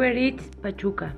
[0.00, 1.14] Uber Pachuca.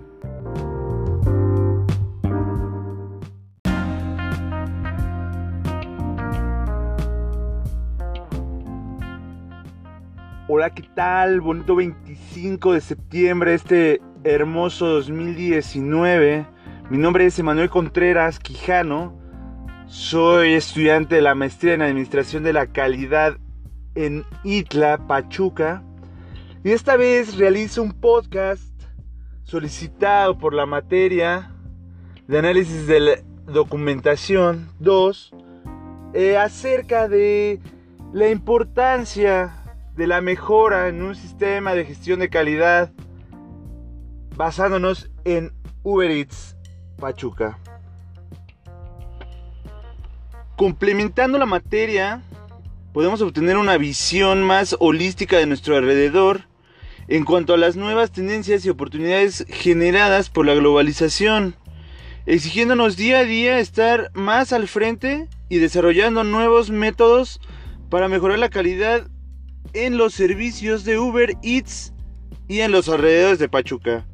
[10.48, 11.40] Hola, ¿qué tal?
[11.40, 16.44] Bonito 25 de septiembre, este hermoso 2019.
[16.90, 19.16] Mi nombre es Emanuel Contreras Quijano.
[19.86, 23.36] Soy estudiante de la maestría en Administración de la Calidad
[23.94, 25.84] en Itla, Pachuca.
[26.64, 28.71] Y esta vez realizo un podcast
[29.44, 31.50] solicitado por la materia
[32.26, 33.12] de análisis de la
[33.46, 35.34] documentación 2
[36.14, 37.60] eh, acerca de
[38.12, 39.62] la importancia
[39.96, 42.92] de la mejora en un sistema de gestión de calidad
[44.36, 46.56] basándonos en Uber Eats
[46.98, 47.58] Pachuca.
[50.56, 52.22] Complementando la materia,
[52.92, 56.42] podemos obtener una visión más holística de nuestro alrededor
[57.12, 61.56] en cuanto a las nuevas tendencias y oportunidades generadas por la globalización,
[62.24, 67.38] exigiéndonos día a día estar más al frente y desarrollando nuevos métodos
[67.90, 69.10] para mejorar la calidad
[69.74, 71.92] en los servicios de Uber Eats
[72.48, 74.06] y en los alrededores de Pachuca.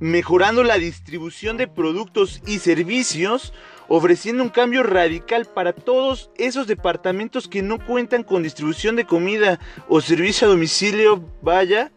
[0.00, 3.54] Mejorando la distribución de productos y servicios,
[3.88, 9.60] ofreciendo un cambio radical para todos esos departamentos que no cuentan con distribución de comida
[9.88, 11.92] o servicio a domicilio, vaya.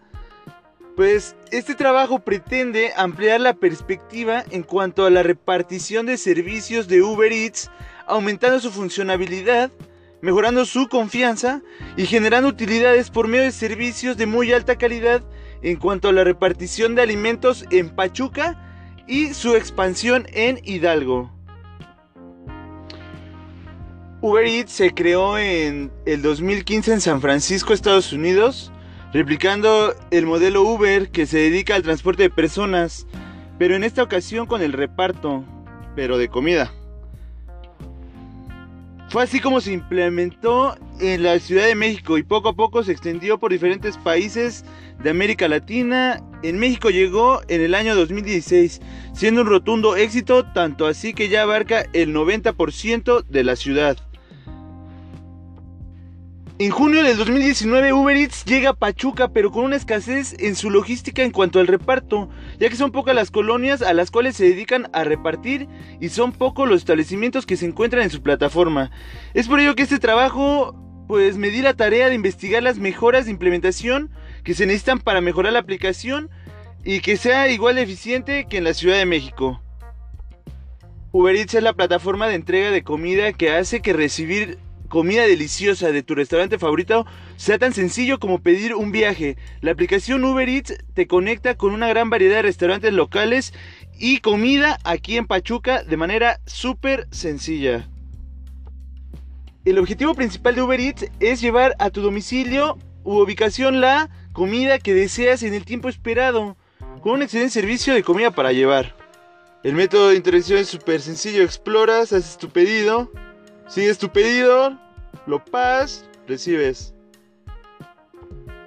[0.96, 7.04] Pues este trabajo pretende ampliar la perspectiva en cuanto a la repartición de servicios de
[7.04, 7.70] Uber Eats,
[8.08, 9.72] aumentando su funcionalidad,
[10.22, 11.62] mejorando su confianza
[11.98, 15.24] y generando utilidades por medio de servicios de muy alta calidad
[15.62, 18.64] en cuanto a la repartición de alimentos en Pachuca
[19.08, 21.37] y su expansión en Hidalgo.
[24.20, 28.72] Uber Eats se creó en el 2015 en San Francisco, Estados Unidos,
[29.14, 33.06] replicando el modelo Uber que se dedica al transporte de personas,
[33.60, 35.44] pero en esta ocasión con el reparto,
[35.96, 36.74] pero de comida.
[39.10, 42.92] Fue así como se implementó en la Ciudad de México y poco a poco se
[42.92, 44.66] extendió por diferentes países
[45.02, 46.22] de América Latina.
[46.44, 48.82] En México llegó en el año 2016,
[49.14, 53.98] siendo un rotundo éxito, tanto así que ya abarca el 90% de la ciudad.
[56.60, 60.72] En junio del 2019 Uber Eats llega a Pachuca pero con una escasez en su
[60.72, 62.30] logística en cuanto al reparto,
[62.60, 65.68] ya que son pocas las colonias a las cuales se dedican a repartir
[66.02, 68.90] y son pocos los establecimientos que se encuentran en su plataforma.
[69.36, 70.76] Es por ello que este trabajo
[71.08, 74.10] pues me di la tarea de investigar las mejoras de implementación
[74.44, 76.32] que se necesitan para mejorar la aplicación
[76.84, 79.62] y que sea igual eficiente que en la Ciudad de México.
[81.12, 85.92] Uber Eats es la plataforma de entrega de comida que hace que recibir comida deliciosa
[85.92, 87.06] de tu restaurante favorito
[87.36, 89.38] sea tan sencillo como pedir un viaje.
[89.62, 93.54] La aplicación Uber Eats te conecta con una gran variedad de restaurantes locales
[94.00, 97.88] y comida aquí en Pachuca de manera súper sencilla.
[99.66, 104.80] El objetivo principal de Uber Eats es llevar a tu domicilio u ubicación la comida
[104.80, 106.56] que deseas en el tiempo esperado,
[107.02, 108.96] con un excelente servicio de comida para llevar.
[109.64, 113.12] El método de intervención es súper sencillo, exploras, haces tu pedido,
[113.68, 114.78] Sigues tu pedido,
[115.26, 116.94] lo pagas, recibes.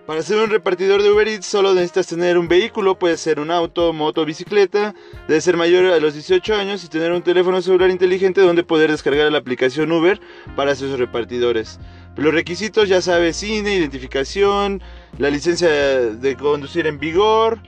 [0.06, 3.50] Para ser un repartidor de Uber Eats solo necesitas tener un vehículo, puede ser un
[3.50, 4.94] auto, moto, bicicleta,
[5.28, 8.90] debe ser mayor a los 18 años y tener un teléfono celular inteligente donde poder
[8.90, 10.20] descargar la aplicación Uber
[10.56, 11.78] para sus repartidores.
[12.16, 14.82] Los requisitos ya sabes, cine, identificación,
[15.16, 17.58] la licencia de conducir en vigor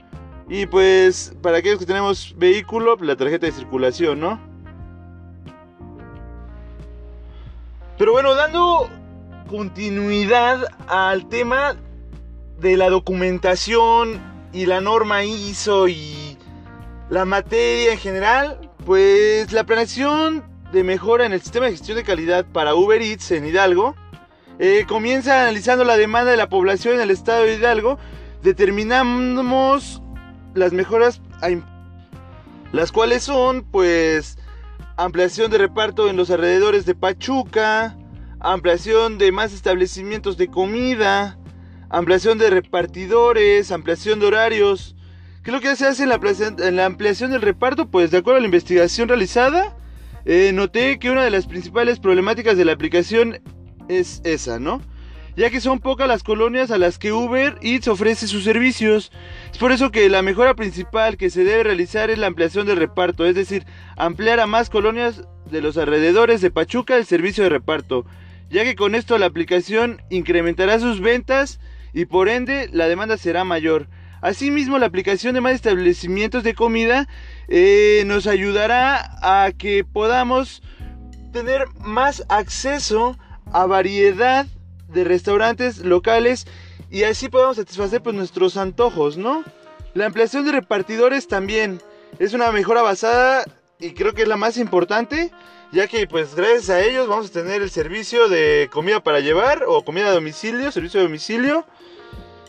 [0.49, 4.52] y pues para aquellos que tenemos vehículo, la tarjeta de circulación, ¿no?
[7.97, 8.89] Pero bueno, dando
[9.49, 11.75] continuidad al tema
[12.59, 14.21] de la documentación
[14.51, 16.37] y la norma ISO y
[17.09, 22.03] la materia en general, pues la planeación de mejora en el sistema de gestión de
[22.03, 23.95] calidad para Uber Eats en Hidalgo
[24.59, 27.97] eh, comienza analizando la demanda de la población en el estado de Hidalgo,
[28.41, 30.01] determinamos
[30.55, 31.21] las mejoras
[32.71, 34.37] las cuales son pues
[34.97, 37.97] ampliación de reparto en los alrededores de Pachuca,
[38.39, 41.37] ampliación de más establecimientos de comida,
[41.89, 44.95] ampliación de repartidores, ampliación de horarios.
[45.43, 47.89] ¿Qué es lo que se hace en la, ampliación del reparto?
[47.89, 49.75] Pues de acuerdo a la investigación realizada,
[50.25, 53.41] eh, noté que una de las principales problemáticas de la aplicación
[53.89, 54.81] es esa, ¿no?
[55.35, 59.11] Ya que son pocas las colonias a las que Uber Eats ofrece sus servicios.
[59.51, 62.77] Es por eso que la mejora principal que se debe realizar es la ampliación del
[62.77, 63.65] reparto, es decir,
[63.97, 68.05] ampliar a más colonias de los alrededores de Pachuca el servicio de reparto,
[68.49, 71.59] ya que con esto la aplicación incrementará sus ventas
[71.93, 73.87] y por ende la demanda será mayor.
[74.21, 77.09] Asimismo, la aplicación de más establecimientos de comida
[77.49, 80.63] eh, nos ayudará a que podamos
[81.33, 83.17] tener más acceso
[83.51, 84.47] a variedad
[84.93, 86.45] de restaurantes locales
[86.89, 89.43] y así podamos satisfacer pues, nuestros antojos, ¿no?
[89.93, 91.81] La ampliación de repartidores también
[92.19, 93.43] es una mejora basada
[93.79, 95.31] y creo que es la más importante,
[95.71, 99.63] ya que pues gracias a ellos vamos a tener el servicio de comida para llevar
[99.67, 101.65] o comida a domicilio, servicio de domicilio,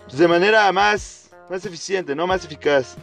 [0.04, 2.26] pues, de manera más, más eficiente, ¿no?
[2.26, 2.96] Más eficaz,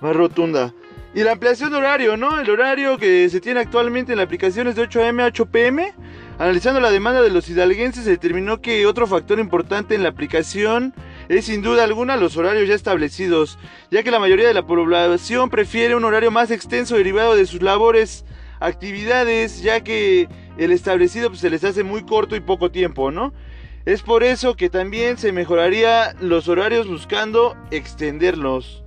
[0.00, 0.72] más rotunda.
[1.14, 2.40] Y la ampliación de horario, ¿no?
[2.40, 5.46] El horario que se tiene actualmente en la aplicación es de 8 am a 8
[5.46, 5.94] pm.
[6.36, 10.92] Analizando la demanda de los hidalguenses, se determinó que otro factor importante en la aplicación
[11.28, 13.56] es sin duda alguna los horarios ya establecidos,
[13.92, 17.62] ya que la mayoría de la población prefiere un horario más extenso derivado de sus
[17.62, 18.24] labores,
[18.58, 20.28] actividades, ya que
[20.58, 23.32] el establecido pues, se les hace muy corto y poco tiempo, ¿no?
[23.84, 28.83] Es por eso que también se mejoraría los horarios buscando extenderlos.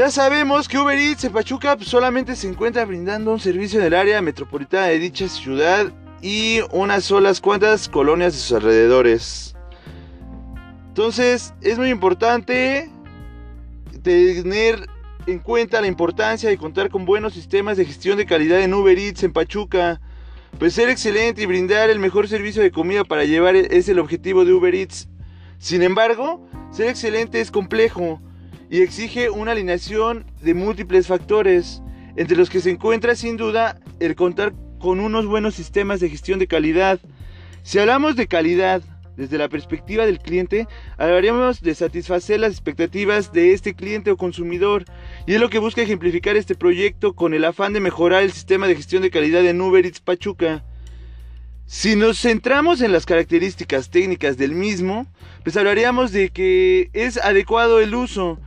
[0.00, 3.92] Ya sabemos que Uber Eats en Pachuca solamente se encuentra brindando un servicio en el
[3.92, 5.92] área metropolitana de dicha ciudad
[6.22, 9.54] y unas solas cuantas colonias de sus alrededores.
[10.88, 12.88] Entonces es muy importante
[14.02, 14.88] tener
[15.26, 18.98] en cuenta la importancia de contar con buenos sistemas de gestión de calidad en Uber
[18.98, 20.00] Eats en Pachuca.
[20.58, 24.46] Pues ser excelente y brindar el mejor servicio de comida para llevar es el objetivo
[24.46, 25.10] de Uber Eats.
[25.58, 28.18] Sin embargo, ser excelente es complejo
[28.70, 31.82] y exige una alineación de múltiples factores,
[32.16, 36.38] entre los que se encuentra sin duda el contar con unos buenos sistemas de gestión
[36.38, 37.00] de calidad.
[37.62, 38.82] Si hablamos de calidad,
[39.16, 44.84] desde la perspectiva del cliente, hablaríamos de satisfacer las expectativas de este cliente o consumidor,
[45.26, 48.66] y es lo que busca ejemplificar este proyecto con el afán de mejorar el sistema
[48.68, 50.64] de gestión de calidad en Uber Eats Pachuca.
[51.66, 55.06] Si nos centramos en las características técnicas del mismo,
[55.42, 58.40] pues hablaríamos de que es adecuado el uso,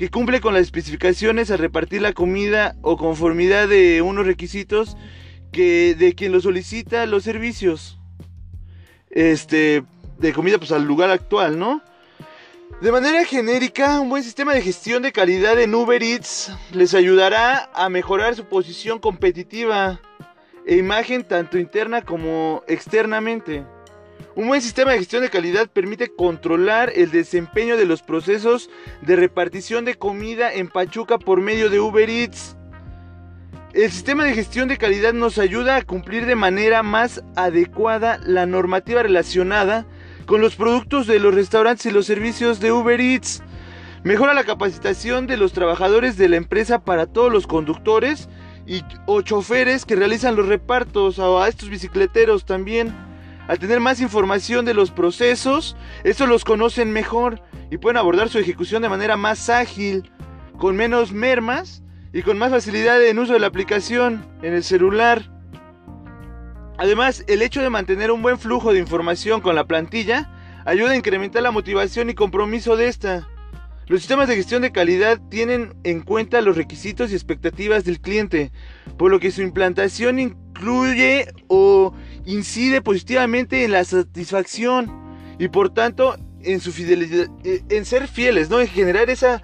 [0.00, 4.96] que cumple con las especificaciones al repartir la comida o conformidad de unos requisitos
[5.52, 7.98] que de quien lo solicita los servicios.
[9.10, 9.84] Este,
[10.16, 11.82] de comida pues al lugar actual, ¿no?
[12.80, 17.68] De manera genérica, un buen sistema de gestión de calidad en Uber Eats les ayudará
[17.74, 20.00] a mejorar su posición competitiva
[20.64, 23.66] e imagen tanto interna como externamente.
[24.34, 28.70] Un buen sistema de gestión de calidad permite controlar el desempeño de los procesos
[29.02, 32.56] de repartición de comida en Pachuca por medio de Uber Eats.
[33.72, 38.46] El sistema de gestión de calidad nos ayuda a cumplir de manera más adecuada la
[38.46, 39.86] normativa relacionada
[40.26, 43.42] con los productos de los restaurantes y los servicios de Uber Eats.
[44.02, 48.28] Mejora la capacitación de los trabajadores de la empresa para todos los conductores
[48.66, 53.09] y o choferes que realizan los repartos a estos bicicleteros también.
[53.50, 58.38] Al tener más información de los procesos, estos los conocen mejor y pueden abordar su
[58.38, 60.08] ejecución de manera más ágil,
[60.56, 61.82] con menos mermas
[62.12, 65.32] y con más facilidad en uso de la aplicación en el celular.
[66.78, 70.30] Además, el hecho de mantener un buen flujo de información con la plantilla
[70.64, 73.26] ayuda a incrementar la motivación y compromiso de esta.
[73.88, 78.52] Los sistemas de gestión de calidad tienen en cuenta los requisitos y expectativas del cliente,
[78.96, 80.20] por lo que su implantación
[80.60, 81.94] incluye o
[82.26, 84.92] incide positivamente en la satisfacción
[85.38, 88.60] y por tanto en su fidelidad, eh, en ser fieles, ¿no?
[88.60, 89.42] En generar esa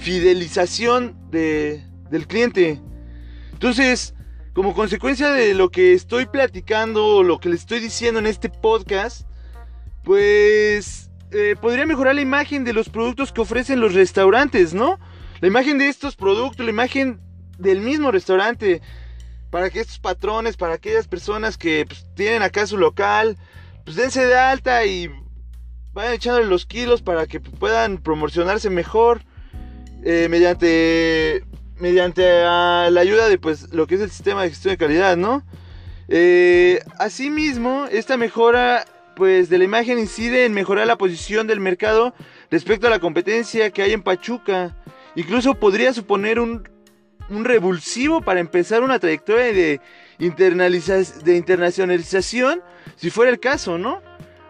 [0.00, 2.80] fidelización del cliente.
[3.52, 4.14] Entonces,
[4.52, 8.50] como consecuencia de lo que estoy platicando o lo que les estoy diciendo en este
[8.50, 9.26] podcast,
[10.04, 14.98] pues eh, podría mejorar la imagen de los productos que ofrecen los restaurantes, ¿no?
[15.40, 17.20] La imagen de estos productos, la imagen
[17.58, 18.82] del mismo restaurante,
[19.50, 23.36] para que estos patrones, para aquellas personas que pues, tienen acá su local,
[23.84, 25.10] pues dense de alta y
[25.92, 29.22] vayan echándole los kilos para que puedan promocionarse mejor
[30.04, 31.44] eh, mediante
[31.78, 35.42] mediante la ayuda de pues lo que es el sistema de gestión de calidad, ¿no?
[36.08, 38.84] Eh, asimismo, esta mejora
[39.16, 42.14] pues de la imagen incide en mejorar la posición del mercado
[42.50, 44.76] respecto a la competencia que hay en Pachuca.
[45.16, 46.68] Incluso podría suponer un,
[47.30, 49.80] un revulsivo para empezar una trayectoria de,
[50.18, 52.62] de internacionalización,
[52.96, 54.02] si fuera el caso, ¿no?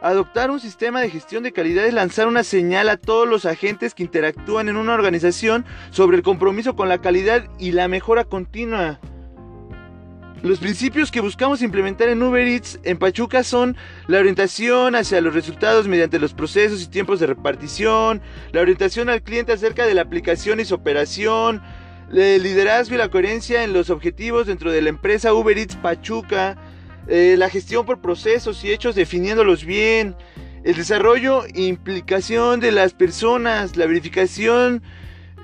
[0.02, 3.94] Adoptar un sistema de gestión de calidad es lanzar una señal a todos los agentes
[3.94, 8.99] que interactúan en una organización sobre el compromiso con la calidad y la mejora continua.
[10.42, 15.34] Los principios que buscamos implementar en Uber Eats en Pachuca son la orientación hacia los
[15.34, 18.22] resultados mediante los procesos y tiempos de repartición,
[18.52, 21.60] la orientación al cliente acerca de la aplicación y su operación,
[22.12, 26.57] el liderazgo y la coherencia en los objetivos dentro de la empresa Uber Eats Pachuca,
[27.07, 30.17] eh, la gestión por procesos y hechos definiéndolos bien,
[30.64, 34.83] el desarrollo e implicación de las personas, la verificación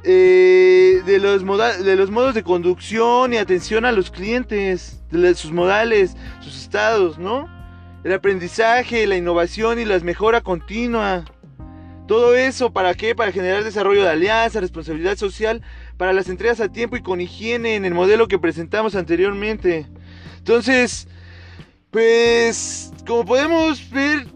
[0.05, 1.43] eh, de, los
[1.85, 7.19] de los modos de conducción y atención a los clientes, de sus modales, sus estados,
[7.19, 7.49] ¿no?
[8.05, 11.25] El aprendizaje, la innovación y la mejora continua.
[12.07, 13.15] Todo eso, ¿para qué?
[13.15, 15.63] Para generar desarrollo de alianza, responsabilidad social,
[15.97, 19.87] para las entregas a tiempo y con higiene en el modelo que presentamos anteriormente.
[20.39, 21.09] Entonces,
[21.91, 24.27] pues, como podemos ver,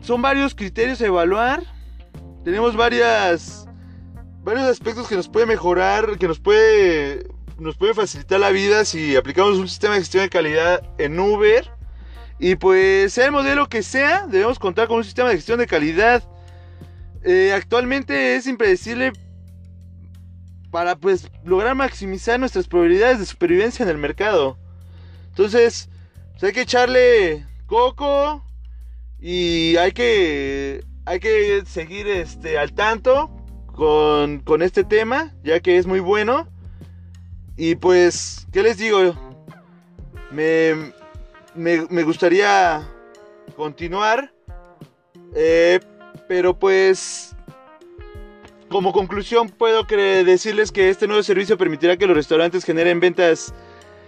[0.00, 1.62] son varios criterios a evaluar.
[2.44, 3.66] Tenemos varias
[4.42, 7.26] varios aspectos que nos puede mejorar, que nos puede
[7.58, 11.70] nos puede facilitar la vida si aplicamos un sistema de gestión de calidad en Uber.
[12.38, 15.66] Y pues sea el modelo que sea, debemos contar con un sistema de gestión de
[15.66, 16.22] calidad.
[17.30, 19.12] Eh, actualmente es impredecible
[20.70, 24.56] para pues lograr maximizar nuestras probabilidades de supervivencia en el mercado.
[25.28, 25.90] Entonces,
[26.30, 28.42] pues, hay que echarle coco
[29.20, 33.30] y hay que hay que seguir este al tanto
[33.74, 36.48] con, este tema, ya que es muy bueno.
[37.58, 39.14] Y pues, ¿qué les digo?
[40.30, 40.94] Me,
[41.54, 42.88] me, gustaría
[43.54, 44.32] continuar.
[45.34, 45.78] Eh,
[46.26, 47.36] pero pues,
[48.68, 53.54] como conclusión, puedo decirles que este nuevo servicio permitirá que los restaurantes generen ventas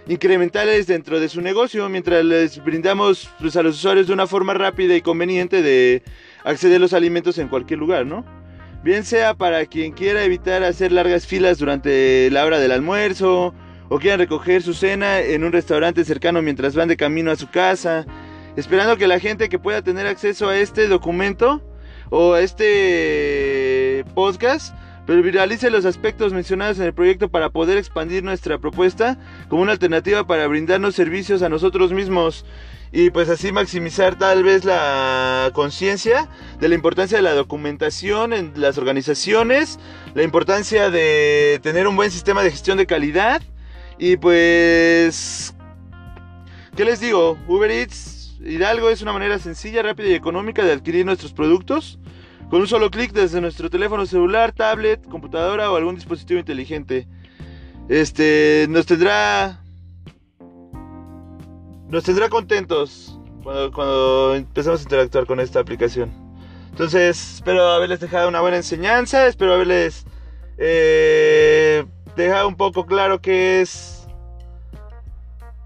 [0.08, 4.54] incrementales dentro de su negocio, mientras les brindamos pues, a los usuarios de una forma
[4.54, 6.02] rápida y conveniente de
[6.44, 8.24] acceder a los alimentos en cualquier lugar, ¿no?
[8.82, 13.54] bien sea para quien quiera evitar hacer largas filas durante la hora del almuerzo
[13.88, 17.50] o quieran recoger su cena en un restaurante cercano mientras van de camino a su
[17.50, 18.06] casa,
[18.56, 21.62] esperando que la gente que pueda tener acceso a este documento
[22.10, 24.74] o a este podcast
[25.06, 29.72] pero viralice los aspectos mencionados en el proyecto para poder expandir nuestra propuesta como una
[29.72, 32.44] alternativa para brindarnos servicios a nosotros mismos
[32.92, 36.28] y pues así maximizar tal vez la conciencia
[36.60, 39.78] de la importancia de la documentación en las organizaciones,
[40.14, 43.42] la importancia de tener un buen sistema de gestión de calidad
[43.98, 45.54] y pues,
[46.76, 47.38] ¿qué les digo?
[47.46, 51.98] Uber Eats Hidalgo es una manera sencilla, rápida y económica de adquirir nuestros productos
[52.48, 57.06] con un solo clic desde nuestro teléfono celular, tablet, computadora o algún dispositivo inteligente.
[57.88, 59.60] Este nos tendrá
[61.88, 66.10] nos tendrá contentos cuando, empezamos a interactuar con esta aplicación.
[66.70, 70.06] Entonces, espero haberles dejado una buena enseñanza, espero haberles
[70.56, 71.84] eh,
[72.16, 74.06] dejado un poco claro qué es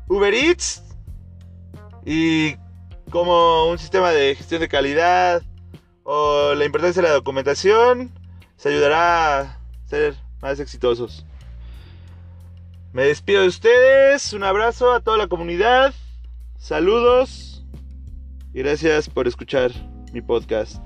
[0.08, 0.82] Uber Eats
[2.06, 2.56] y
[3.14, 5.40] como un sistema de gestión de calidad
[6.02, 8.10] o la importancia de la documentación
[8.56, 11.24] se ayudará a ser más exitosos.
[12.92, 15.94] Me despido de ustedes, un abrazo a toda la comunidad.
[16.58, 17.64] Saludos
[18.52, 19.70] y gracias por escuchar
[20.12, 20.82] mi podcast.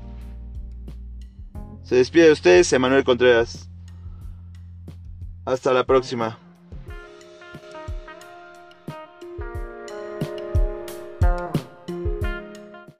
[1.82, 3.70] Se despide de ustedes, Emanuel Contreras.
[5.46, 6.38] Hasta la próxima.